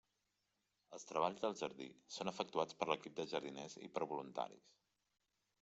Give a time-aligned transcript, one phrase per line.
[0.97, 4.73] Els treballs del jardí són efectuats per l'equip de jardiners i per voluntaris.